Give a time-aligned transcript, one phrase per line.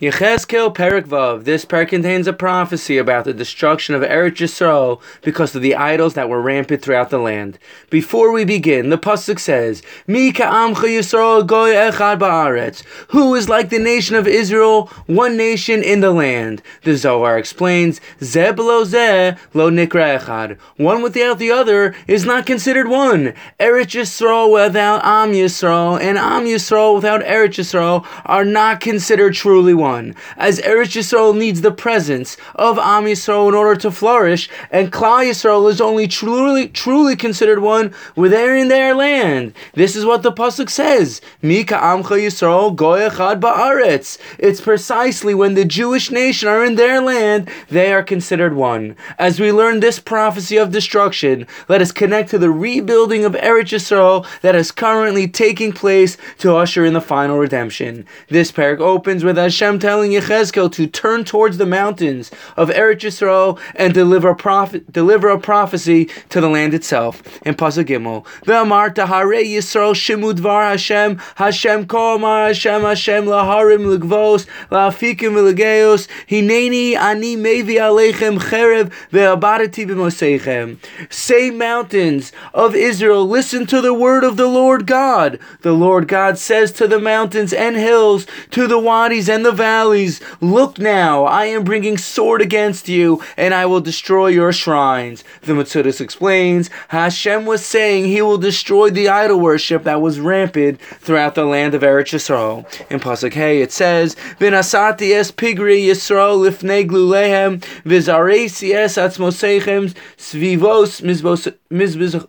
[0.00, 1.44] Yechezkel Perek Vav.
[1.44, 6.14] This perek contains a prophecy about the destruction of Eretz Yisrael because of the idols
[6.14, 7.60] that were rampant throughout the land.
[7.90, 13.68] Before we begin, the pasuk says, "Mi ka'amcha Yisrael goy echad ba'aretz." Who is like
[13.68, 16.60] the nation of Israel, one nation in the land?
[16.82, 22.46] The Zohar explains, "Zeh below zeh lo nikra echad." One without the other is not
[22.46, 23.32] considered one.
[23.60, 29.72] Eretz Yisrael without Am Yisrael and Am Yisrael without Eretz Yisrael are not considered truly
[29.72, 34.90] one as Eretz Yisrael needs the presence of Am Yisrael in order to flourish, and
[34.90, 39.52] Klal Yisrael is only truly, truly considered one when they're in their land.
[39.74, 44.18] This is what the pasuk says: Mika Amcha Yisrael Goyachad Ba'aretz.
[44.38, 48.96] It's precisely when the Jewish nation are in their land they are considered one.
[49.18, 53.74] As we learn this prophecy of destruction, let us connect to the rebuilding of Eretz
[53.74, 58.06] Yisrael that is currently taking place to usher in the final redemption.
[58.28, 63.00] This perek opens with Hashem Hashem telling Yechezkel to turn towards the mountains of Eretz
[63.00, 67.22] Yisrael and deliver a, prophet, deliver a prophecy to the land itself.
[67.44, 73.98] In Pasuk Gimel, Ve'amar tahare Yisrael shimu dvar Hashem, Hashem ko amar Hashem, Hashem laharim
[73.98, 80.78] ligvos, la'afikim v'legeos, hineni ani mevi aleichem cherev ve'abadati b'moseichem.
[81.12, 85.40] Say mountains of Israel, listen to the word of the Lord God.
[85.62, 89.63] The Lord God says to the mountains and hills, to the wadis and the valleys,
[89.64, 95.24] Look now, I am bringing sword against you, and I will destroy your shrines.
[95.40, 100.82] The Metzudas explains, Hashem was saying he will destroy the idol worship that was rampant
[100.82, 102.66] throughout the land of Eretz Yisrael.
[102.90, 111.00] In Pasuk Hey, it says, V'nasati es pigri Yisrael lifnei glulehem, v'zaresi es atzmoseichem, svivos
[111.00, 112.28] mizbos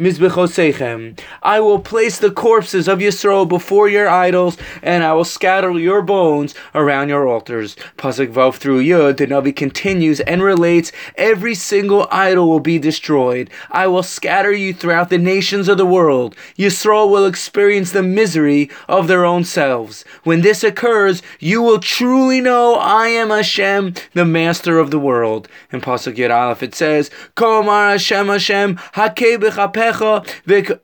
[0.00, 6.02] I will place the corpses of Yisroel before your idols, and I will scatter your
[6.02, 7.74] bones around your altars.
[7.96, 13.50] Pasuk Vav through Yud, the Navi continues and relates, every single idol will be destroyed.
[13.72, 16.36] I will scatter you throughout the nations of the world.
[16.56, 20.04] Yisroel will experience the misery of their own selves.
[20.22, 25.48] When this occurs, you will truly know I am Hashem, the master of the world.
[25.72, 29.40] In Pasuk Yud Aleph it says, Komar Hashem Hashem, Hakeh
[29.88, 30.22] Lecha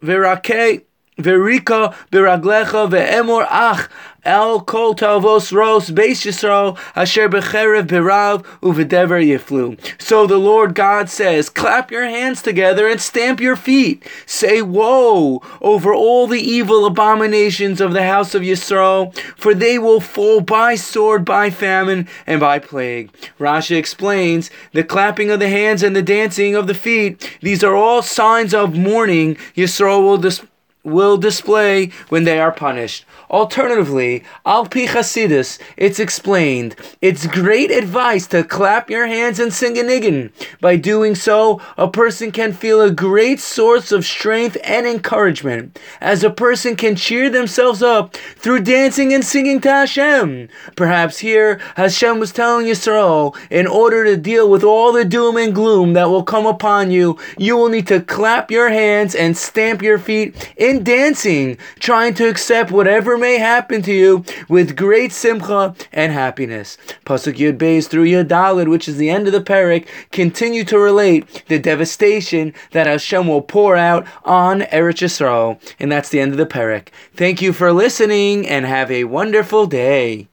[0.00, 0.86] v'rakei.
[1.18, 3.88] Verika biraglecha ve'emor ach
[4.24, 9.78] El kol tavos ros beis Yisrael asher becherev berav uvedever yiflu.
[10.00, 14.02] So the Lord God says, clap your hands together and stamp your feet.
[14.24, 20.00] Say woe over all the evil abominations of the house of Yisrael, for they will
[20.00, 23.12] fall by sword, by famine, and by plague.
[23.38, 27.38] Rashi explains the clapping of the hands and the dancing of the feet.
[27.42, 30.48] These are all signs of mourning Yisrael will display
[30.84, 33.04] will display when they are punished.
[33.30, 39.78] Alternatively, al pi Chasidus, it's explained, it's great advice to clap your hands and sing
[39.78, 40.30] a niggin.
[40.60, 46.22] By doing so, a person can feel a great source of strength and encouragement, as
[46.22, 50.48] a person can cheer themselves up through dancing and singing to Hashem.
[50.76, 55.54] Perhaps here, Hashem was telling Yisrael, in order to deal with all the doom and
[55.54, 59.82] gloom that will come upon you, you will need to clap your hands and stamp
[59.82, 65.74] your feet in dancing, trying to accept whatever may happen to you with great simcha
[65.92, 66.76] and happiness.
[67.04, 70.78] Pasuk Yud Beis through Yud Dalid, which is the end of the perek, continue to
[70.78, 75.60] relate the devastation that Hashem will pour out on Eretz Yisrael.
[75.78, 76.88] And that's the end of the perek.
[77.14, 80.28] Thank you for listening and have a wonderful day.